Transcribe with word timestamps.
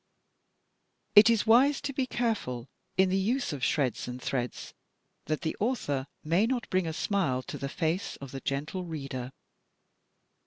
It 1.13 1.29
is 1.29 1.45
wise 1.45 1.79
to 1.81 1.93
be 1.93 2.07
careful 2.07 2.67
in 2.97 3.09
the 3.09 3.17
use 3.19 3.53
of 3.53 3.63
shreds 3.63 4.07
and 4.07 4.19
threads 4.19 4.73
that 5.25 5.41
the 5.41 5.55
author 5.59 6.07
may 6.23 6.47
not 6.47 6.67
bring 6.71 6.87
a 6.87 6.91
smile 6.93 7.43
to 7.43 7.59
the 7.59 7.69
face 7.69 8.15
of 8.15 8.31
the 8.31 8.41
"gentle 8.41 8.83
reader." 8.83 9.31